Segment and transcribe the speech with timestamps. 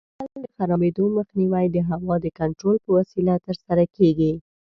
[0.03, 4.33] د حاصل د خرابېدو مخنیوی د هوا د کنټرول په وسیله ترسره کېږي.